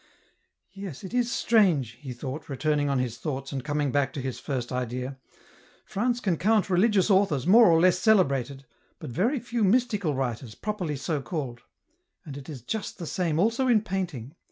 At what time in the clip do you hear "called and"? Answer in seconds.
11.21-12.35